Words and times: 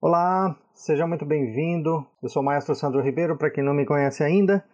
Olá, 0.00 0.56
seja 0.74 1.08
muito 1.08 1.26
bem-vindo. 1.26 2.06
Eu 2.22 2.28
sou 2.28 2.40
o 2.40 2.44
Maestro 2.44 2.72
Sandro 2.72 3.02
Ribeiro, 3.02 3.36
para 3.36 3.50
quem 3.50 3.64
não 3.64 3.74
me 3.74 3.84
conhece 3.84 4.22
ainda. 4.22 4.64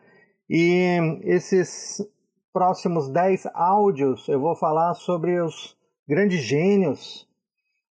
E 0.51 0.99
esses 1.23 2.07
próximos 2.53 3.09
10 3.09 3.47
áudios 3.55 4.29
eu 4.29 4.39
vou 4.39 4.55
falar 4.55 4.93
sobre 4.93 5.41
os 5.41 5.79
grandes 6.07 6.41
gênios 6.41 7.27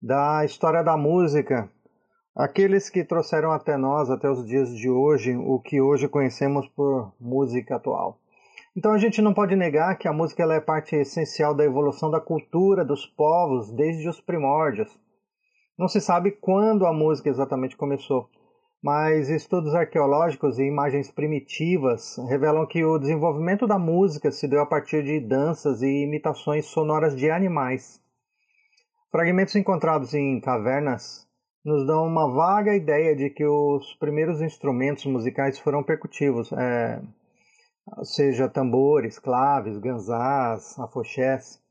da 0.01 0.43
história 0.43 0.83
da 0.83 0.97
música, 0.97 1.71
aqueles 2.35 2.89
que 2.89 3.05
trouxeram 3.05 3.53
até 3.53 3.77
nós, 3.77 4.09
até 4.09 4.31
os 4.31 4.47
dias 4.47 4.75
de 4.75 4.89
hoje, 4.89 5.37
o 5.37 5.61
que 5.61 5.83
hoje 5.83 6.09
conhecemos 6.09 6.67
por 6.69 7.13
música 7.21 7.77
atual. 7.77 8.19
Então 8.75 8.93
a 8.93 8.99
gente 8.99 9.21
não 9.21 9.35
pode 9.35 9.55
negar 9.55 9.99
que 9.99 10.09
a 10.09 10.15
música 10.15 10.45
é 10.45 10.61
parte 10.61 10.97
essencial 10.97 11.55
da 11.55 11.63
evolução 11.63 12.11
da 12.11 12.23
cultura 12.23 12.87
dos 12.87 13.05
povos 13.05 13.71
desde 13.71 14.09
os 14.09 14.19
primórdios. 14.19 14.99
Não 15.79 15.87
se 15.87 16.01
sabe 16.01 16.33
quando 16.33 16.85
a 16.85 16.93
música 16.93 17.29
exatamente 17.29 17.77
começou, 17.77 18.29
mas 18.83 19.29
estudos 19.29 19.77
arqueológicos 19.77 20.59
e 20.59 20.65
imagens 20.65 21.09
primitivas 21.09 22.17
revelam 22.29 22.67
que 22.67 22.85
o 22.85 22.99
desenvolvimento 22.99 23.65
da 23.65 23.79
música 23.79 24.33
se 24.33 24.49
deu 24.49 24.61
a 24.61 24.67
partir 24.67 25.05
de 25.05 25.21
danças 25.21 25.81
e 25.81 26.03
imitações 26.03 26.67
sonoras 26.67 27.15
de 27.15 27.31
animais. 27.31 28.03
Fragmentos 29.13 29.55
encontrados 29.55 30.15
em 30.15 30.41
cavernas 30.41 31.29
nos 31.65 31.87
dão 31.87 32.05
uma 32.05 32.29
vaga 32.29 32.75
ideia 32.75 33.15
de 33.15 33.31
que 33.31 33.47
os 33.47 33.95
primeiros 34.01 34.43
instrumentos 34.43 35.05
musicais 35.07 35.61
foram 35.61 35.85
percutivos, 35.85 36.51
é, 36.53 37.01
seja 38.03 38.49
tambores, 38.49 39.19
claves, 39.19 39.79
ganzás, 39.79 40.77
afoxés. 40.79 41.63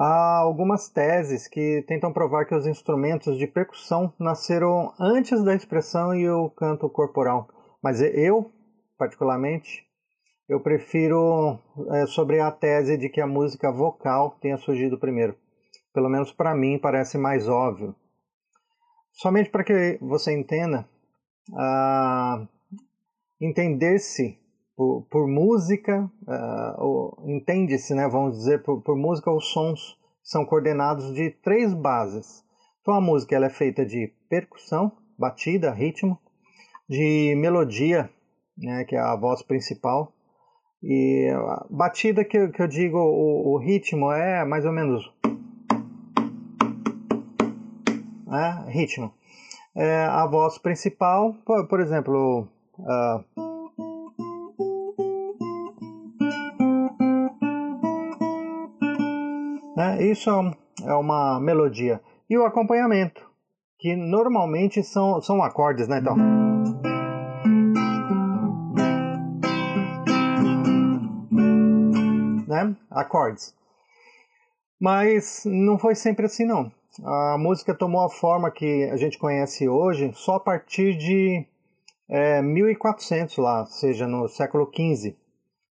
Há 0.00 0.38
algumas 0.38 0.88
teses 0.88 1.48
que 1.48 1.82
tentam 1.88 2.12
provar 2.12 2.44
que 2.44 2.54
os 2.54 2.68
instrumentos 2.68 3.36
de 3.36 3.48
percussão 3.48 4.12
nasceram 4.16 4.94
antes 4.96 5.42
da 5.42 5.56
expressão 5.56 6.14
e 6.14 6.30
o 6.30 6.48
canto 6.50 6.88
corporal. 6.88 7.48
Mas 7.82 8.00
eu, 8.00 8.48
particularmente, 8.96 9.84
eu 10.48 10.60
prefiro 10.60 11.58
é, 11.90 12.06
sobre 12.06 12.38
a 12.38 12.48
tese 12.52 12.96
de 12.96 13.08
que 13.08 13.20
a 13.20 13.26
música 13.26 13.72
vocal 13.72 14.36
tenha 14.40 14.56
surgido 14.56 15.00
primeiro. 15.00 15.36
Pelo 15.92 16.08
menos 16.08 16.30
para 16.32 16.54
mim 16.54 16.78
parece 16.78 17.18
mais 17.18 17.48
óbvio. 17.48 17.92
Somente 19.10 19.50
para 19.50 19.64
que 19.64 19.98
você 20.00 20.32
entenda, 20.32 20.88
uh, 21.50 22.46
entender-se 23.40 24.38
por, 24.78 25.04
por 25.10 25.26
música, 25.26 26.08
uh, 26.22 27.28
entende-se, 27.28 27.92
né, 27.94 28.06
vamos 28.06 28.36
dizer, 28.38 28.62
por, 28.62 28.80
por, 28.80 28.96
música, 28.96 29.28
os 29.28 29.48
sons 29.48 29.98
são 30.22 30.44
coordenados 30.44 31.12
de 31.12 31.30
três 31.30 31.74
bases. 31.74 32.44
Então 32.80 32.94
a 32.94 33.00
música 33.00 33.34
ela 33.34 33.46
é 33.46 33.50
feita 33.50 33.84
de 33.84 34.12
percussão, 34.30 34.92
batida, 35.18 35.72
ritmo, 35.72 36.16
de 36.88 37.34
melodia, 37.36 38.08
né, 38.56 38.84
que 38.84 38.94
é 38.94 39.00
a 39.00 39.16
voz 39.16 39.42
principal, 39.42 40.12
e 40.80 41.28
a 41.34 41.66
batida 41.68 42.24
que, 42.24 42.46
que 42.46 42.62
eu 42.62 42.68
digo, 42.68 42.98
o, 42.98 43.54
o 43.54 43.58
ritmo 43.58 44.12
é 44.12 44.44
mais 44.44 44.64
ou 44.64 44.70
menos 44.70 45.12
é, 48.32 48.70
ritmo. 48.70 49.12
É, 49.74 50.04
a 50.04 50.24
voz 50.24 50.56
principal, 50.56 51.34
por, 51.44 51.66
por 51.66 51.80
exemplo, 51.80 52.46
uh, 52.78 53.47
Né? 59.78 60.02
Isso 60.02 60.28
é, 60.28 60.88
é 60.88 60.94
uma 60.94 61.38
melodia. 61.38 62.00
E 62.28 62.36
o 62.36 62.44
acompanhamento, 62.44 63.24
que 63.78 63.94
normalmente 63.94 64.82
são, 64.82 65.22
são 65.22 65.40
acordes, 65.40 65.86
né? 65.86 66.00
Então. 66.00 66.16
Né? 72.48 72.76
Acordes. 72.90 73.54
Mas 74.80 75.44
não 75.46 75.78
foi 75.78 75.94
sempre 75.94 76.26
assim, 76.26 76.44
não. 76.44 76.72
A 77.04 77.36
música 77.38 77.72
tomou 77.72 78.04
a 78.04 78.10
forma 78.10 78.50
que 78.50 78.90
a 78.90 78.96
gente 78.96 79.16
conhece 79.16 79.68
hoje 79.68 80.10
só 80.12 80.34
a 80.34 80.40
partir 80.40 80.98
de 80.98 81.46
é, 82.10 82.42
1400 82.42 83.36
lá, 83.36 83.64
seja 83.66 84.08
no 84.08 84.26
século 84.26 84.68
XV. 84.74 85.16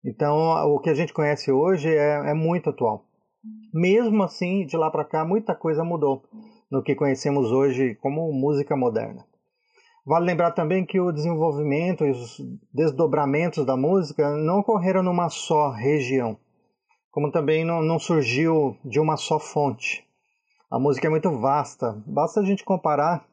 Então, 0.05 0.37
o 0.75 0.79
que 0.79 0.91
a 0.91 0.93
gente 0.93 1.11
conhece 1.11 1.51
hoje 1.51 1.89
é, 1.89 2.29
é 2.29 2.33
muito 2.35 2.69
atual. 2.69 3.04
Mesmo 3.73 4.23
assim, 4.23 4.65
de 4.65 4.77
lá 4.77 4.89
para 4.89 5.03
cá, 5.03 5.25
muita 5.25 5.53
coisa 5.53 5.83
mudou 5.83 6.23
no 6.71 6.81
que 6.81 6.95
conhecemos 6.95 7.51
hoje 7.51 7.95
como 7.95 8.31
música 8.31 8.75
moderna. 8.75 9.25
Vale 10.05 10.25
lembrar 10.25 10.51
também 10.51 10.85
que 10.85 10.99
o 10.99 11.11
desenvolvimento 11.11 12.05
e 12.05 12.11
os 12.11 12.37
desdobramentos 12.73 13.65
da 13.65 13.75
música 13.75 14.37
não 14.37 14.59
ocorreram 14.59 15.01
numa 15.01 15.29
só 15.29 15.71
região, 15.71 16.37
como 17.11 17.31
também 17.31 17.65
não, 17.65 17.81
não 17.81 17.97
surgiu 17.97 18.77
de 18.85 18.99
uma 18.99 19.17
só 19.17 19.39
fonte. 19.39 20.05
A 20.69 20.77
música 20.77 21.07
é 21.07 21.09
muito 21.09 21.31
vasta, 21.31 22.01
basta 22.05 22.39
a 22.39 22.45
gente 22.45 22.63
comparar 22.63 23.25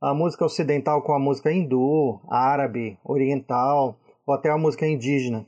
a 0.00 0.14
música 0.14 0.44
ocidental 0.44 1.02
com 1.02 1.12
a 1.12 1.18
música 1.18 1.52
hindu, 1.52 2.20
árabe, 2.30 2.98
oriental 3.04 3.98
ou 4.26 4.34
até 4.34 4.50
a 4.50 4.56
música 4.56 4.86
indígena. 4.86 5.46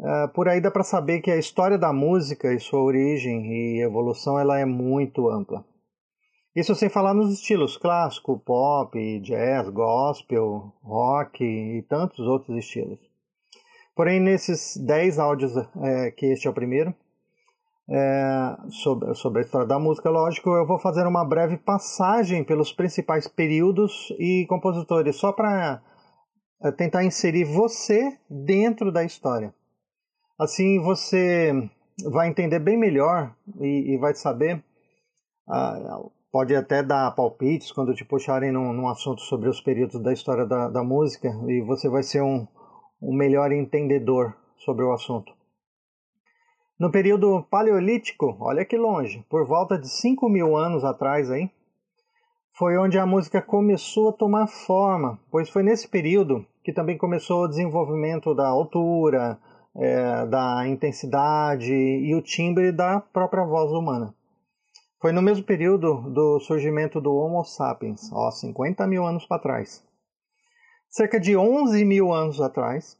Uh, 0.00 0.26
por 0.32 0.48
aí 0.48 0.62
dá 0.62 0.70
para 0.70 0.82
saber 0.82 1.20
que 1.20 1.30
a 1.30 1.36
história 1.36 1.76
da 1.76 1.92
música 1.92 2.50
e 2.54 2.58
sua 2.58 2.80
origem 2.80 3.52
e 3.52 3.82
evolução 3.82 4.38
ela 4.38 4.58
é 4.58 4.64
muito 4.64 5.28
ampla. 5.28 5.62
Isso 6.56 6.74
sem 6.74 6.88
falar 6.88 7.12
nos 7.12 7.34
estilos 7.34 7.76
clássico, 7.76 8.38
pop, 8.38 9.20
jazz, 9.20 9.68
gospel, 9.68 10.72
rock 10.82 11.44
e 11.44 11.82
tantos 11.82 12.20
outros 12.20 12.56
estilos. 12.56 12.98
Porém, 13.94 14.18
nesses 14.18 14.74
10 14.78 15.18
áudios, 15.18 15.52
é, 15.82 16.10
que 16.12 16.32
este 16.32 16.48
é 16.48 16.50
o 16.50 16.54
primeiro, 16.54 16.94
é, 17.90 18.56
sobre, 18.70 19.14
sobre 19.14 19.42
a 19.42 19.44
história 19.44 19.66
da 19.66 19.78
música, 19.78 20.08
lógico, 20.08 20.48
eu 20.48 20.66
vou 20.66 20.78
fazer 20.78 21.06
uma 21.06 21.24
breve 21.26 21.58
passagem 21.58 22.42
pelos 22.42 22.72
principais 22.72 23.28
períodos 23.28 24.10
e 24.18 24.46
compositores, 24.48 25.16
só 25.16 25.30
para 25.30 25.82
é, 26.62 26.72
tentar 26.72 27.04
inserir 27.04 27.44
você 27.44 28.18
dentro 28.30 28.90
da 28.90 29.04
história. 29.04 29.54
Assim 30.40 30.80
você 30.80 31.52
vai 32.02 32.26
entender 32.26 32.60
bem 32.60 32.74
melhor 32.74 33.30
e, 33.60 33.92
e 33.92 33.98
vai 33.98 34.14
saber, 34.14 34.64
ah, 35.46 36.00
pode 36.32 36.56
até 36.56 36.82
dar 36.82 37.10
palpites 37.10 37.70
quando 37.70 37.94
te 37.94 38.06
puxarem 38.06 38.50
num, 38.50 38.72
num, 38.72 38.88
assunto 38.88 39.20
sobre 39.20 39.50
os 39.50 39.60
períodos 39.60 40.00
da 40.00 40.14
história 40.14 40.46
da, 40.46 40.70
da 40.70 40.82
música 40.82 41.28
e 41.46 41.60
você 41.60 41.90
vai 41.90 42.02
ser 42.02 42.22
um, 42.22 42.48
um 43.02 43.14
melhor 43.14 43.52
entendedor 43.52 44.34
sobre 44.56 44.82
o 44.82 44.94
assunto. 44.94 45.30
No 46.78 46.90
período 46.90 47.42
paleolítico, 47.50 48.38
olha 48.40 48.64
que 48.64 48.78
longe, 48.78 49.22
por 49.28 49.46
volta 49.46 49.76
de 49.76 49.90
5 49.90 50.26
mil 50.26 50.56
anos 50.56 50.84
atrás 50.84 51.30
aí, 51.30 51.50
foi 52.56 52.78
onde 52.78 52.98
a 52.98 53.04
música 53.04 53.42
começou 53.42 54.08
a 54.08 54.14
tomar 54.14 54.46
forma, 54.46 55.20
pois 55.30 55.50
foi 55.50 55.62
nesse 55.62 55.86
período 55.86 56.46
que 56.64 56.72
também 56.72 56.96
começou 56.96 57.44
o 57.44 57.48
desenvolvimento 57.48 58.34
da 58.34 58.48
altura, 58.48 59.38
é, 59.76 60.26
da 60.26 60.66
intensidade 60.66 61.72
e 61.72 62.14
o 62.14 62.22
timbre 62.22 62.72
da 62.72 63.00
própria 63.00 63.44
voz 63.44 63.70
humana. 63.70 64.14
Foi 65.00 65.12
no 65.12 65.22
mesmo 65.22 65.44
período 65.44 66.10
do 66.10 66.40
surgimento 66.40 67.00
do 67.00 67.14
Homo 67.14 67.44
sapiens, 67.44 68.12
ó, 68.12 68.30
50 68.30 68.86
mil 68.86 69.04
anos 69.04 69.24
para 69.26 69.40
trás. 69.40 69.82
Cerca 70.90 71.18
de 71.18 71.36
11 71.36 71.84
mil 71.84 72.12
anos 72.12 72.40
atrás, 72.40 72.98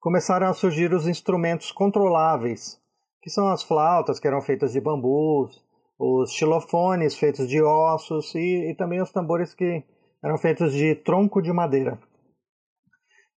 começaram 0.00 0.46
a 0.46 0.54
surgir 0.54 0.94
os 0.94 1.06
instrumentos 1.06 1.70
controláveis, 1.70 2.80
que 3.20 3.28
são 3.28 3.48
as 3.48 3.62
flautas, 3.62 4.18
que 4.18 4.26
eram 4.26 4.40
feitas 4.40 4.72
de 4.72 4.80
bambus, 4.80 5.62
os 5.98 6.32
xilofones 6.32 7.18
feitos 7.18 7.46
de 7.46 7.60
ossos 7.62 8.34
e, 8.34 8.70
e 8.70 8.74
também 8.74 9.02
os 9.02 9.12
tambores 9.12 9.52
que 9.52 9.84
eram 10.24 10.38
feitos 10.38 10.72
de 10.72 10.94
tronco 10.94 11.42
de 11.42 11.52
madeira. 11.52 11.98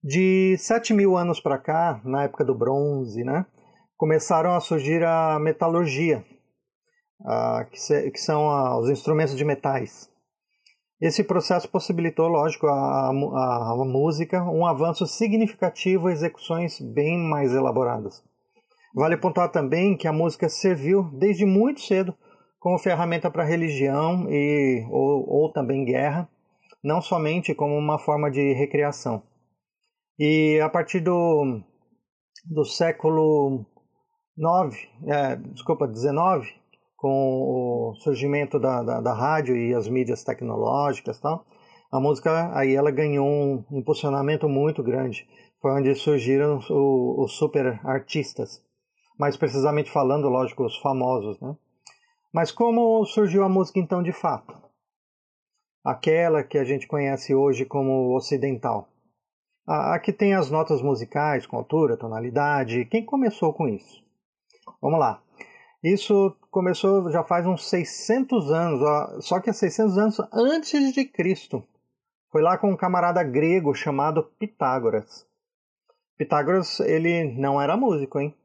De 0.05 0.57
7 0.57 0.93
mil 0.93 1.15
anos 1.15 1.39
para 1.39 1.57
cá, 1.57 2.01
na 2.03 2.23
época 2.23 2.43
do 2.43 2.53
bronze, 2.53 3.23
né, 3.23 3.45
começaram 3.95 4.53
a 4.53 4.59
surgir 4.59 5.01
a 5.01 5.39
metalurgia, 5.39 6.25
que, 7.71 7.79
se, 7.79 8.11
que, 8.11 8.19
são 8.19 8.79
os 8.81 8.89
instrumentos 8.89 9.33
de 9.33 9.45
metais. 9.45 10.11
Esse 10.99 11.23
processo 11.23 11.69
possibilitou, 11.69 12.27
lógico, 12.27 12.67
a, 12.67 12.71
a, 12.73 13.71
a 13.71 13.85
música 13.85 14.43
um 14.43 14.65
avanço 14.65 15.07
significativo 15.07 16.09
e 16.09 16.11
execuções 16.11 16.81
bem 16.81 17.17
mais 17.17 17.53
elaboradas. 17.53 18.21
Vale 18.93 19.15
pontuar 19.15 19.53
também 19.53 19.95
que 19.95 20.05
a 20.05 20.11
música 20.11 20.49
serviu 20.49 21.03
desde 21.13 21.45
muito 21.45 21.79
cedo 21.79 22.13
como 22.59 22.77
ferramenta 22.77 23.31
para 23.31 23.45
religião 23.45 24.27
e, 24.29 24.85
ou, 24.91 25.29
ou 25.29 25.53
também 25.53 25.85
guerra, 25.85 26.27
não 26.83 27.01
somente 27.01 27.55
como 27.55 27.77
uma 27.77 27.97
forma 27.97 28.29
de 28.29 28.51
recreação. 28.51 29.23
E 30.19 30.59
a 30.59 30.69
partir 30.69 30.99
do, 30.99 31.61
do 32.45 32.63
século 32.63 33.65
9, 34.37 34.77
é, 35.07 35.35
desculpa, 35.35 35.87
19, 35.87 36.47
com 36.95 37.91
o 37.91 37.95
surgimento 37.95 38.59
da, 38.59 38.83
da, 38.83 39.01
da 39.01 39.13
rádio 39.13 39.57
e 39.57 39.73
as 39.73 39.87
mídias 39.87 40.23
tecnológicas 40.23 41.19
tal, 41.19 41.45
a 41.91 41.99
música 41.99 42.55
aí 42.57 42.75
ela 42.75 42.91
ganhou 42.91 43.27
um 43.27 43.65
impulsionamento 43.71 44.47
muito 44.47 44.81
grande. 44.81 45.27
Foi 45.61 45.71
onde 45.71 45.95
surgiram 45.95 46.59
os 46.69 47.33
super 47.37 47.79
artistas, 47.83 48.61
mais 49.17 49.37
precisamente 49.37 49.91
falando, 49.91 50.29
lógico, 50.29 50.65
os 50.65 50.77
famosos, 50.77 51.39
né? 51.39 51.55
Mas 52.33 52.51
como 52.51 53.05
surgiu 53.05 53.43
a 53.43 53.49
música 53.49 53.79
então 53.79 54.01
de 54.01 54.11
fato? 54.11 54.53
Aquela 55.85 56.43
que 56.43 56.57
a 56.57 56.63
gente 56.63 56.87
conhece 56.87 57.35
hoje 57.35 57.65
como 57.65 58.15
ocidental. 58.15 58.92
Aqui 59.65 60.11
tem 60.11 60.33
as 60.33 60.51
notas 60.51 60.81
musicais 60.81 61.45
com 61.45 61.57
altura, 61.57 61.95
tonalidade. 61.95 62.85
Quem 62.85 63.05
começou 63.05 63.53
com 63.53 63.67
isso? 63.67 64.03
Vamos 64.81 64.99
lá. 64.99 65.21
Isso 65.81 66.35
começou 66.51 67.09
já 67.11 67.23
faz 67.23 67.45
uns 67.45 67.67
600 67.69 68.51
anos, 68.51 69.25
só 69.25 69.39
que 69.39 69.49
é 69.49 69.53
600 69.53 69.97
anos 69.97 70.17
antes 70.33 70.93
de 70.93 71.05
Cristo. 71.05 71.63
Foi 72.31 72.41
lá 72.41 72.57
com 72.57 72.71
um 72.71 72.77
camarada 72.77 73.23
grego 73.23 73.73
chamado 73.73 74.23
Pitágoras. 74.39 75.25
Pitágoras, 76.17 76.79
ele 76.79 77.33
não 77.37 77.61
era 77.61 77.77
músico, 77.77 78.19
hein? 78.19 78.35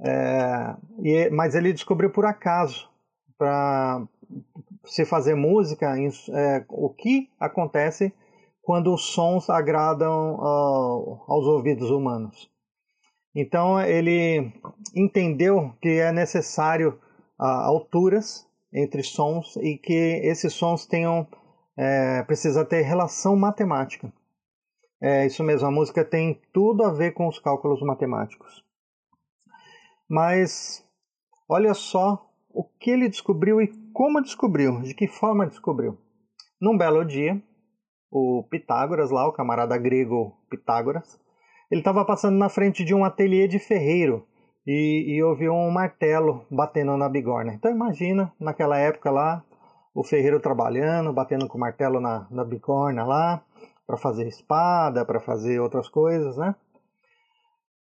É, 0.00 0.74
e, 1.02 1.30
mas 1.30 1.54
ele 1.54 1.72
descobriu 1.72 2.10
por 2.10 2.24
acaso, 2.24 2.88
para 3.36 4.02
se 4.84 5.04
fazer 5.04 5.34
música, 5.34 5.94
é, 5.98 6.64
o 6.68 6.88
que 6.88 7.30
acontece 7.38 8.12
quando 8.62 8.92
os 8.92 9.12
sons 9.12 9.48
agradam 9.48 10.34
uh, 10.34 11.24
aos 11.26 11.46
ouvidos 11.46 11.90
humanos. 11.90 12.50
Então 13.34 13.80
ele 13.80 14.52
entendeu 14.94 15.72
que 15.80 15.88
é 15.88 16.12
necessário 16.12 16.98
uh, 17.38 17.44
alturas 17.44 18.46
entre 18.72 19.02
sons 19.02 19.56
e 19.56 19.76
que 19.76 20.20
esses 20.22 20.52
sons 20.52 20.86
tenham 20.86 21.26
é, 21.76 22.22
precisa 22.24 22.64
ter 22.64 22.82
relação 22.82 23.34
matemática. 23.36 24.12
É 25.02 25.24
isso 25.24 25.42
mesmo, 25.42 25.66
a 25.66 25.70
música 25.70 26.04
tem 26.04 26.38
tudo 26.52 26.84
a 26.84 26.92
ver 26.92 27.12
com 27.12 27.26
os 27.26 27.38
cálculos 27.38 27.80
matemáticos. 27.80 28.62
Mas 30.06 30.84
olha 31.48 31.72
só 31.72 32.30
o 32.50 32.64
que 32.64 32.90
ele 32.90 33.08
descobriu 33.08 33.62
e 33.62 33.68
como 33.94 34.20
descobriu, 34.20 34.82
de 34.82 34.94
que 34.94 35.08
forma 35.08 35.46
descobriu. 35.46 35.96
Num 36.60 36.76
belo 36.76 37.02
dia, 37.02 37.42
o 38.10 38.44
Pitágoras 38.50 39.10
lá, 39.10 39.26
o 39.26 39.32
camarada 39.32 39.76
grego 39.78 40.36
Pitágoras, 40.50 41.20
ele 41.70 41.80
estava 41.80 42.04
passando 42.04 42.36
na 42.36 42.48
frente 42.48 42.84
de 42.84 42.94
um 42.94 43.04
ateliê 43.04 43.46
de 43.46 43.58
ferreiro 43.58 44.26
e, 44.66 45.14
e 45.14 45.22
ouviu 45.22 45.52
um 45.52 45.70
martelo 45.70 46.44
batendo 46.50 46.96
na 46.96 47.08
bigorna. 47.08 47.52
Então 47.54 47.70
imagina, 47.70 48.32
naquela 48.40 48.76
época 48.76 49.10
lá, 49.10 49.44
o 49.94 50.02
ferreiro 50.02 50.40
trabalhando, 50.40 51.12
batendo 51.12 51.46
com 51.46 51.56
o 51.56 51.60
martelo 51.60 52.00
na, 52.00 52.26
na 52.30 52.44
bigorna 52.44 53.04
lá, 53.04 53.42
para 53.86 53.96
fazer 53.96 54.26
espada, 54.26 55.04
para 55.04 55.20
fazer 55.20 55.60
outras 55.60 55.88
coisas, 55.88 56.36
né? 56.36 56.54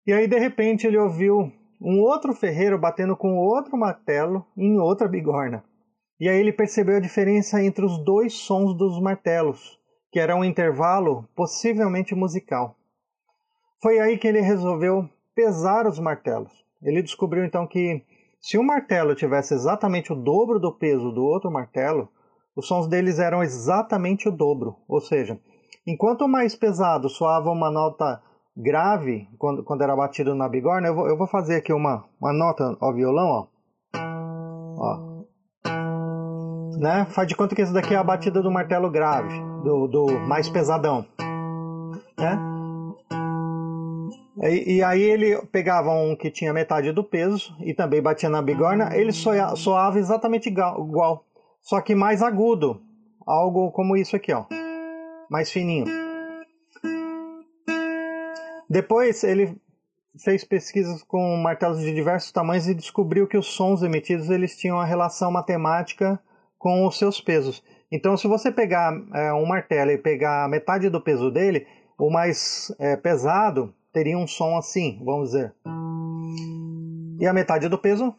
E 0.06 0.13
aí 0.13 0.27
de 0.27 0.39
repente 0.39 0.88
ele 0.88 0.97
ouviu 0.97 1.51
um 1.81 2.00
outro 2.01 2.33
ferreiro 2.33 2.77
batendo 2.77 3.15
com 3.15 3.38
outro 3.38 3.77
martelo 3.77 4.45
em 4.56 4.79
outra 4.79 5.07
bigorna. 5.07 5.63
E 6.19 6.27
aí 6.27 6.39
ele 6.39 6.51
percebeu 6.51 6.97
a 6.97 7.01
diferença 7.01 7.62
entre 7.62 7.85
os 7.85 8.03
dois 8.03 8.33
sons 8.33 8.75
dos 8.75 9.00
martelos, 9.00 9.76
que 10.12 10.19
era 10.19 10.36
um 10.36 10.44
intervalo 10.44 11.27
possivelmente 11.36 12.15
musical. 12.15 12.75
Foi 13.81 14.00
aí 14.00 14.18
que 14.18 14.27
ele 14.27 14.42
resolveu 14.42 15.09
pesar 15.36 15.86
os 15.86 16.00
martelos. 16.00 16.51
Ele 16.81 17.01
descobriu 17.01 17.44
então 17.44 17.68
que 17.68 18.04
se 18.39 18.57
um 18.57 18.63
martelo 18.63 19.15
tivesse 19.15 19.54
exatamente 19.54 20.12
o 20.12 20.15
dobro 20.15 20.59
do 20.59 20.71
peso 20.71 21.12
do 21.12 21.24
outro 21.24 21.51
martelo, 21.51 22.09
os 22.56 22.68
sons 22.68 22.88
deles 22.88 23.19
eram 23.19 23.44
exatamente 23.44 24.27
o 24.27 24.31
dobro. 24.31 24.77
Ou 24.88 25.00
seja, 25.00 25.39
enquanto 25.86 26.27
mais 26.27 26.56
pesado 26.56 27.10
soava 27.10 27.51
uma 27.51 27.69
nota 27.69 28.21
grave 28.56 29.27
quando, 29.38 29.63
quando 29.63 29.83
era 29.83 29.95
batido 29.95 30.33
na 30.33 30.50
bigorna, 30.50 30.88
eu 30.88 30.95
vou, 30.95 31.07
eu 31.07 31.18
vou 31.18 31.27
fazer 31.27 31.57
aqui 31.57 31.71
uma, 31.71 32.06
uma 32.19 32.33
nota 32.33 32.75
ao 32.80 32.94
violão, 32.94 33.27
ó. 33.27 33.48
ó. 34.80 35.06
Né? 36.77 37.06
Faz 37.09 37.27
de 37.27 37.35
conta 37.35 37.56
que 37.56 37.62
esse 37.62 37.74
daqui 37.74 37.95
é 37.95 37.97
a 37.97 38.03
batida 38.03 38.41
do 38.41 38.51
martelo 38.51 38.89
grave, 38.89 39.33
do, 39.63 39.88
do 39.88 40.19
mais 40.19 40.47
pesadão. 40.47 41.06
Né? 42.18 42.39
E, 44.44 44.75
e, 44.75 44.83
aí 44.83 45.01
ele 45.01 45.35
pegava 45.47 45.89
um 45.89 46.15
que 46.15 46.29
tinha 46.29 46.53
metade 46.53 46.91
do 46.91 47.03
peso 47.03 47.56
e 47.59 47.74
também 47.74 48.01
batia 48.01 48.29
na 48.29 48.39
bigorna, 48.39 48.95
ele 48.95 49.12
soia, 49.12 49.56
soava 49.56 49.97
exatamente 49.97 50.47
igual, 50.47 51.25
só 51.59 51.81
que 51.81 51.95
mais 51.95 52.21
agudo, 52.21 52.79
algo 53.25 53.71
como 53.71 53.97
isso 53.97 54.15
aqui, 54.15 54.31
ó, 54.31 54.45
mais 55.27 55.51
fininho. 55.51 55.85
Depois 58.69 59.24
ele 59.24 59.57
fez 60.24 60.44
pesquisas 60.44 61.01
com 61.01 61.35
martelos 61.38 61.79
de 61.79 61.94
diversos 61.94 62.31
tamanhos 62.31 62.68
e 62.68 62.75
descobriu 62.75 63.27
que 63.27 63.38
os 63.38 63.47
sons 63.47 63.81
emitidos 63.81 64.29
eles 64.29 64.56
tinham 64.56 64.77
uma 64.77 64.85
relação 64.85 65.31
matemática 65.31 66.19
com 66.57 66.86
os 66.86 66.98
seus 66.98 67.21
pesos. 67.21 67.63
Então, 67.92 68.18
se 68.18 68.27
você 68.27 68.51
pegar 68.51 68.94
é, 69.13 69.33
um 69.33 69.45
martelo 69.45 69.92
e 69.92 69.98
pegar 69.98 70.50
metade 70.50 70.89
do 70.89 71.01
peso 71.01 71.31
dele, 71.31 71.65
o 71.98 72.09
mais 72.09 72.74
é, 72.80 72.95
pesado 72.95 73.74
teria 73.94 74.18
um 74.18 74.27
som 74.27 74.57
assim, 74.57 75.01
vamos 75.04 75.31
dizer. 75.31 75.54
E 77.19 77.25
a 77.25 77.33
metade 77.33 77.68
do 77.68 77.77
peso, 77.77 78.13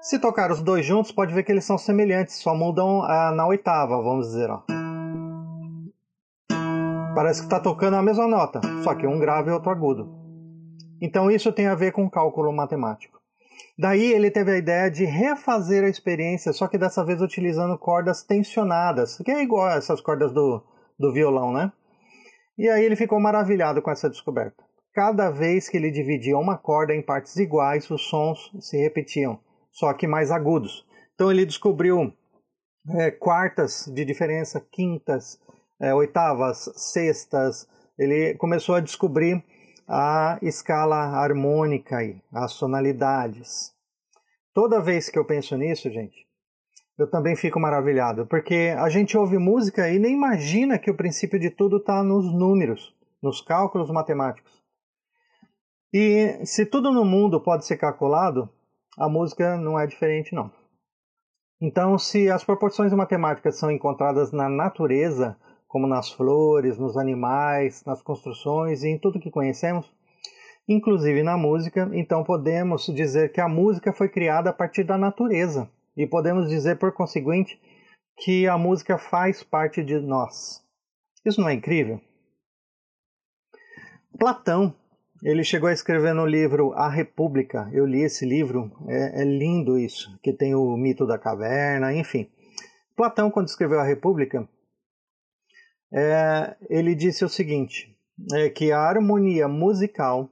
se 0.00 0.18
tocar 0.18 0.50
os 0.50 0.62
dois 0.62 0.84
juntos, 0.84 1.12
pode 1.12 1.34
ver 1.34 1.42
que 1.42 1.52
eles 1.52 1.64
são 1.64 1.78
semelhantes, 1.78 2.36
só 2.36 2.54
mudam 2.54 3.02
ah, 3.02 3.30
na 3.32 3.46
oitava, 3.46 4.00
vamos 4.02 4.28
dizer. 4.28 4.50
Ó. 4.50 4.62
Parece 7.14 7.40
que 7.40 7.46
está 7.46 7.60
tocando 7.60 7.96
a 7.96 8.02
mesma 8.02 8.26
nota, 8.26 8.60
só 8.82 8.94
que 8.94 9.06
um 9.06 9.18
grave 9.18 9.50
e 9.50 9.52
outro 9.52 9.70
agudo. 9.70 10.08
Então 11.00 11.30
isso 11.30 11.52
tem 11.52 11.66
a 11.66 11.74
ver 11.74 11.92
com 11.92 12.10
cálculo 12.10 12.52
matemático. 12.52 13.17
Daí 13.78 14.12
ele 14.12 14.30
teve 14.30 14.52
a 14.52 14.58
ideia 14.58 14.90
de 14.90 15.04
refazer 15.04 15.84
a 15.84 15.88
experiência, 15.88 16.52
só 16.52 16.66
que 16.66 16.76
dessa 16.76 17.04
vez 17.04 17.22
utilizando 17.22 17.78
cordas 17.78 18.22
tensionadas, 18.22 19.18
que 19.18 19.30
é 19.30 19.42
igual 19.42 19.66
a 19.66 19.74
essas 19.74 20.00
cordas 20.00 20.32
do, 20.32 20.62
do 20.98 21.12
violão, 21.12 21.52
né? 21.52 21.72
E 22.56 22.68
aí 22.68 22.84
ele 22.84 22.96
ficou 22.96 23.20
maravilhado 23.20 23.80
com 23.80 23.90
essa 23.90 24.10
descoberta. 24.10 24.64
Cada 24.92 25.30
vez 25.30 25.68
que 25.68 25.76
ele 25.76 25.92
dividia 25.92 26.36
uma 26.36 26.58
corda 26.58 26.92
em 26.92 27.00
partes 27.00 27.36
iguais, 27.36 27.88
os 27.88 28.02
sons 28.08 28.50
se 28.60 28.76
repetiam, 28.76 29.38
só 29.70 29.92
que 29.92 30.08
mais 30.08 30.32
agudos. 30.32 30.84
Então 31.14 31.30
ele 31.30 31.46
descobriu 31.46 32.12
é, 32.96 33.10
quartas 33.12 33.86
de 33.86 34.04
diferença, 34.04 34.60
quintas, 34.72 35.38
é, 35.80 35.94
oitavas, 35.94 36.68
sextas. 36.74 37.68
Ele 37.96 38.34
começou 38.34 38.74
a 38.74 38.80
descobrir 38.80 39.44
a 39.88 40.38
escala 40.42 40.96
harmônica 40.96 42.04
e 42.04 42.20
as 42.30 42.58
tonalidades. 42.58 43.72
Toda 44.52 44.82
vez 44.82 45.08
que 45.08 45.18
eu 45.18 45.24
penso 45.24 45.56
nisso, 45.56 45.90
gente, 45.90 46.26
eu 46.98 47.08
também 47.08 47.34
fico 47.34 47.58
maravilhado, 47.58 48.26
porque 48.26 48.74
a 48.76 48.88
gente 48.90 49.16
ouve 49.16 49.38
música 49.38 49.88
e 49.88 49.98
nem 49.98 50.12
imagina 50.12 50.78
que 50.78 50.90
o 50.90 50.96
princípio 50.96 51.38
de 51.38 51.48
tudo 51.48 51.78
está 51.78 52.02
nos 52.02 52.30
números, 52.34 52.94
nos 53.22 53.40
cálculos 53.40 53.90
matemáticos. 53.90 54.62
E 55.92 56.44
se 56.44 56.66
tudo 56.66 56.92
no 56.92 57.04
mundo 57.04 57.40
pode 57.40 57.64
ser 57.64 57.78
calculado, 57.78 58.50
a 58.98 59.08
música 59.08 59.56
não 59.56 59.78
é 59.78 59.86
diferente 59.86 60.34
não. 60.34 60.52
Então, 61.60 61.98
se 61.98 62.30
as 62.30 62.44
proporções 62.44 62.92
matemáticas 62.92 63.56
são 63.56 63.70
encontradas 63.70 64.32
na 64.32 64.48
natureza, 64.48 65.36
como 65.68 65.86
nas 65.86 66.10
flores, 66.10 66.78
nos 66.78 66.96
animais, 66.96 67.84
nas 67.84 68.02
construções 68.02 68.82
e 68.82 68.88
em 68.88 68.98
tudo 68.98 69.20
que 69.20 69.30
conhecemos, 69.30 69.92
inclusive 70.66 71.22
na 71.22 71.36
música, 71.36 71.88
então 71.92 72.24
podemos 72.24 72.86
dizer 72.86 73.30
que 73.30 73.40
a 73.40 73.48
música 73.48 73.92
foi 73.92 74.08
criada 74.08 74.50
a 74.50 74.52
partir 74.52 74.82
da 74.82 74.98
natureza 74.98 75.70
e 75.96 76.06
podemos 76.06 76.48
dizer, 76.48 76.78
por 76.78 76.92
conseguinte, 76.92 77.60
que 78.16 78.48
a 78.48 78.58
música 78.58 78.98
faz 78.98 79.42
parte 79.44 79.82
de 79.84 80.00
nós. 80.00 80.64
Isso 81.24 81.40
não 81.40 81.48
é 81.48 81.54
incrível? 81.54 82.00
Platão 84.18 84.74
ele 85.22 85.42
chegou 85.42 85.68
a 85.68 85.72
escrever 85.72 86.14
no 86.14 86.24
livro 86.24 86.72
A 86.74 86.88
República. 86.88 87.68
Eu 87.72 87.84
li 87.84 88.02
esse 88.02 88.24
livro, 88.24 88.70
é, 88.86 89.22
é, 89.22 89.24
lindo 89.24 89.76
isso, 89.76 90.16
que 90.22 90.32
tem 90.32 90.54
o 90.54 90.76
mito 90.76 91.04
da 91.06 91.18
caverna, 91.18 91.92
enfim. 91.92 92.30
Platão, 92.96 93.28
quando 93.30 93.48
escreveu 93.48 93.80
A 93.80 93.84
República, 93.84 94.48
é, 95.92 96.56
ele 96.68 96.94
disse 96.94 97.24
o 97.24 97.28
seguinte: 97.28 97.96
é 98.32 98.50
que 98.50 98.72
a 98.72 98.80
harmonia 98.80 99.48
musical, 99.48 100.28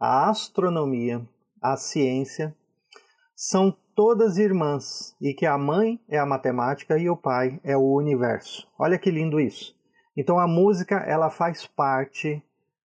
a 0.00 0.28
astronomia, 0.28 1.26
a 1.62 1.76
ciência 1.76 2.54
são 3.34 3.76
todas 3.94 4.38
irmãs 4.38 5.14
e 5.20 5.32
que 5.32 5.46
a 5.46 5.56
mãe 5.56 6.00
é 6.08 6.18
a 6.18 6.26
matemática 6.26 6.98
e 6.98 7.08
o 7.08 7.16
pai 7.16 7.60
é 7.62 7.76
o 7.76 7.94
universo. 7.94 8.66
Olha 8.78 8.98
que 8.98 9.10
lindo 9.10 9.40
isso. 9.40 9.74
Então 10.16 10.38
a 10.38 10.46
música 10.46 10.96
ela 10.96 11.30
faz 11.30 11.66
parte 11.66 12.42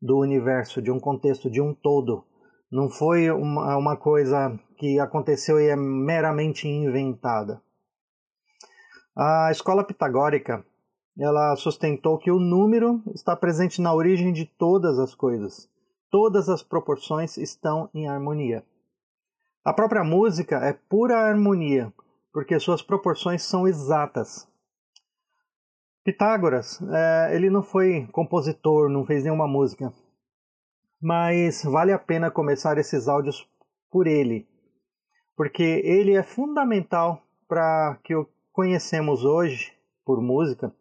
do 0.01 0.19
universo, 0.19 0.81
de 0.81 0.91
um 0.91 0.99
contexto, 0.99 1.49
de 1.49 1.61
um 1.61 1.73
todo. 1.73 2.23
Não 2.71 2.89
foi 2.89 3.29
uma, 3.31 3.77
uma 3.77 3.97
coisa 3.97 4.59
que 4.77 4.99
aconteceu 4.99 5.59
e 5.59 5.67
é 5.67 5.75
meramente 5.75 6.67
inventada. 6.67 7.61
A 9.17 9.49
escola 9.51 9.83
pitagórica 9.83 10.63
ela 11.17 11.55
sustentou 11.55 12.17
que 12.17 12.29
o 12.29 12.39
número 12.39 13.01
está 13.13 13.35
presente 13.35 13.81
na 13.81 13.93
origem 13.93 14.33
de 14.33 14.45
todas 14.45 14.99
as 14.99 15.15
coisas. 15.15 15.69
Todas 16.11 16.49
as 16.49 16.61
proporções 16.61 17.37
estão 17.37 17.89
em 17.93 18.07
harmonia. 18.07 18.63
A 19.63 19.73
própria 19.73 20.03
música 20.03 20.57
é 20.57 20.73
pura 20.73 21.17
harmonia, 21.17 21.91
porque 22.31 22.59
suas 22.59 22.81
proporções 22.81 23.43
são 23.43 23.67
exatas. 23.67 24.47
Pitágoras, 26.03 26.79
é, 26.81 27.35
ele 27.35 27.49
não 27.49 27.63
foi 27.63 28.07
compositor, 28.11 28.89
não 28.89 29.05
fez 29.05 29.23
nenhuma 29.23 29.47
música, 29.47 29.91
mas 31.01 31.63
vale 31.63 31.91
a 31.91 31.97
pena 31.97 32.29
começar 32.29 32.77
esses 32.77 33.07
áudios 33.07 33.49
por 33.89 34.05
ele, 34.05 34.47
porque 35.35 35.63
ele 35.63 36.15
é 36.15 36.21
fundamental 36.21 37.23
para 37.47 37.97
que 38.03 38.15
o 38.15 38.27
conhecemos 38.51 39.25
hoje 39.25 39.73
por 40.05 40.21
música, 40.21 40.71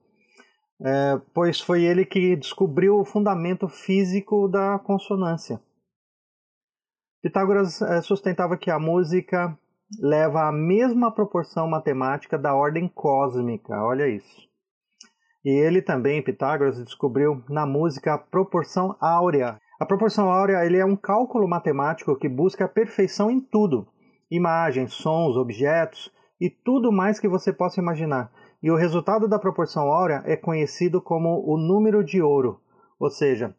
é, 0.85 1.19
pois 1.33 1.61
foi 1.61 1.83
ele 1.83 2.05
que 2.05 2.37
descobriu 2.37 2.99
o 2.99 3.05
fundamento 3.05 3.69
físico 3.69 4.47
da 4.47 4.79
consonância. 4.79 5.59
Pitágoras 7.23 7.81
é, 7.81 8.03
sustentava 8.03 8.59
que 8.59 8.71
a 8.71 8.79
música 8.79 9.59
leva 9.99 10.47
a 10.47 10.53
mesma 10.53 11.11
proporção 11.11 11.67
matemática 11.67 12.37
da 12.37 12.55
ordem 12.55 12.87
cósmica, 12.87 13.83
olha 13.83 14.07
isso. 14.07 14.47
E 15.43 15.51
ele 15.51 15.81
também, 15.81 16.23
Pitágoras, 16.23 16.83
descobriu 16.83 17.43
na 17.49 17.65
música 17.65 18.15
a 18.15 18.19
proporção 18.19 18.95
áurea. 19.01 19.59
A 19.81 19.87
proporção 19.87 20.31
áurea 20.31 20.65
ele 20.67 20.77
é 20.77 20.85
um 20.85 20.97
cálculo 20.97 21.49
matemático 21.49 22.17
que 22.17 22.29
busca 22.29 22.67
a 22.67 22.69
perfeição 22.69 23.31
em 23.31 23.41
tudo: 23.41 23.87
imagens, 24.31 24.93
sons, 24.93 25.37
objetos 25.37 26.13
e 26.41 26.51
tudo 26.51 26.93
mais 26.93 27.19
que 27.19 27.29
você 27.29 27.53
possa 27.53 27.81
imaginar. 27.81 28.31
E 28.65 28.71
o 28.71 28.77
resultado 28.77 29.29
da 29.29 29.39
proporção 29.39 29.93
áurea 29.93 30.23
é 30.25 30.39
conhecido 30.39 30.99
como 30.99 31.45
o 31.47 31.59
número 31.59 32.03
de 32.03 32.23
ouro, 32.23 32.63
ou 32.99 33.11
seja, 33.11 33.55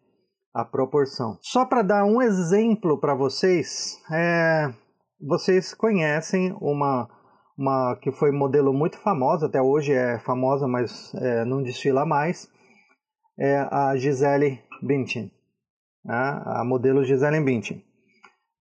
a 0.52 0.66
proporção. 0.66 1.38
Só 1.42 1.64
para 1.64 1.84
dar 1.84 2.06
um 2.06 2.20
exemplo 2.24 3.00
para 3.00 3.14
vocês, 3.14 4.02
é, 4.12 4.74
vocês 5.22 5.76
conhecem 5.76 6.58
uma, 6.60 7.08
uma 7.56 7.96
que 8.02 8.12
foi 8.12 8.32
modelo 8.32 8.74
muito 8.74 8.98
famosa, 8.98 9.46
até 9.46 9.62
hoje 9.62 9.94
é 9.94 10.18
famosa, 10.18 10.68
mas 10.68 11.14
é, 11.14 11.46
não 11.46 11.62
desfila 11.62 12.04
mais, 12.04 12.50
é 13.38 13.60
a 13.60 13.96
Gisele 13.96 14.60
Bündchen, 14.82 15.32
né? 16.04 16.42
a 16.48 16.64
modelo 16.66 17.06
Gisele 17.06 17.40
Bündchen. 17.42 17.86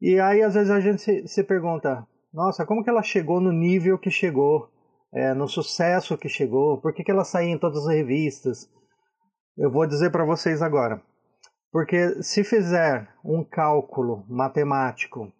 E 0.01 0.19
aí 0.19 0.43
às 0.43 0.55
vezes 0.55 0.71
a 0.71 0.81
gente 0.81 1.01
se, 1.01 1.25
se 1.25 1.41
pergunta, 1.41 2.05
nossa, 2.33 2.65
como 2.65 2.83
que 2.83 2.89
ela 2.89 3.01
chegou 3.01 3.39
no 3.39 3.53
nível 3.53 3.97
que 3.97 4.11
chegou? 4.11 4.72
É, 5.13 5.33
no 5.33 5.47
sucesso 5.47 6.17
que 6.17 6.27
chegou, 6.27 6.81
por 6.81 6.93
que, 6.93 7.03
que 7.03 7.11
ela 7.11 7.23
saiu 7.23 7.49
em 7.49 7.59
todas 7.59 7.85
as 7.85 7.93
revistas. 7.93 8.67
Eu 9.55 9.71
vou 9.71 9.85
dizer 9.85 10.11
para 10.11 10.25
vocês 10.25 10.61
agora. 10.61 11.01
Porque 11.71 12.21
se 12.23 12.43
fizer 12.43 13.07
um 13.23 13.43
cálculo 13.43 14.25
matemático 14.27 15.31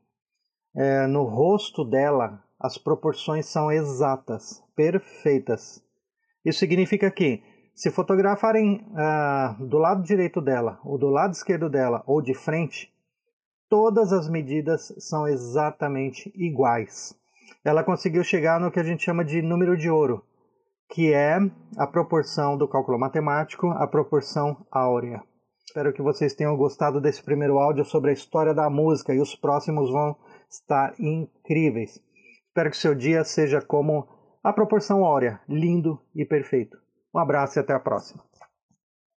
é, 0.75 1.08
no 1.08 1.24
rosto 1.24 1.84
dela, 1.84 2.44
as 2.60 2.77
proporções 2.77 3.48
são 3.48 3.72
exatas, 3.72 4.63
perfeitas. 4.75 5.84
Isso 6.46 6.60
significa 6.60 7.10
que, 7.10 7.42
se 7.75 7.89
fotografarem 7.89 8.86
ah, 8.96 9.56
do 9.60 9.77
lado 9.77 10.03
direito 10.03 10.39
dela, 10.39 10.80
ou 10.84 10.98
do 10.98 11.10
lado 11.10 11.34
esquerdo 11.34 11.70
dela, 11.70 12.03
ou 12.06 12.22
de 12.22 12.34
frente, 12.34 12.92
todas 13.70 14.13
as 14.13 14.30
medidas 14.30 14.94
são 15.00 15.27
exatamente 15.27 16.32
iguais 16.36 17.15
ela 17.63 17.84
conseguiu 17.84 18.24
chegar 18.24 18.60
no 18.60 18.72
que 18.72 18.79
a 18.79 18.84
gente 18.84 19.03
chama 19.03 19.24
de 19.24 19.41
número 19.41 19.77
de 19.77 19.89
ouro, 19.89 20.24
que 20.89 21.13
é 21.13 21.38
a 21.77 21.88
proporção 21.88 22.58
do 22.58 22.67
cálculo 22.67 23.00
matemático, 23.00 23.67
a 23.67 23.88
proporção 23.88 24.65
áurea. 24.72 25.24
Espero 25.65 25.93
que 25.93 26.01
vocês 26.01 26.34
tenham 26.34 26.58
gostado 26.58 27.00
desse 27.00 27.24
primeiro 27.24 27.58
áudio 27.58 27.86
sobre 27.86 28.12
a 28.12 28.13
história 28.13 28.53
da 28.53 28.70
música 28.70 29.13
e 29.13 29.20
os 29.20 29.36
próximos 29.36 29.89
vão 29.89 30.15
estar 30.50 30.93
incríveis. 31.00 32.00
Espero 32.48 32.70
que 32.70 32.77
seu 32.77 32.93
dia 32.93 33.24
seja 33.24 33.62
como 33.62 34.08
a 34.43 34.51
proporção 34.51 35.05
áurea, 35.05 35.39
lindo 35.48 36.00
e 36.13 36.25
perfeito. 36.25 36.77
Um 37.15 37.20
abraço 37.20 37.58
e 37.58 37.62
até 37.62 37.74
a 37.74 37.79
próxima. 37.79 38.24